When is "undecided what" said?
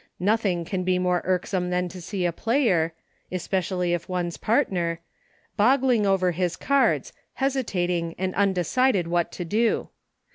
8.33-9.31